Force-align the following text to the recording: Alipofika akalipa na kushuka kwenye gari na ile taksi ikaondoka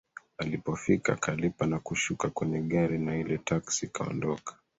Alipofika 0.37 1.13
akalipa 1.13 1.65
na 1.65 1.79
kushuka 1.79 2.29
kwenye 2.29 2.61
gari 2.61 2.99
na 2.99 3.17
ile 3.19 3.37
taksi 3.37 3.85
ikaondoka 3.85 4.57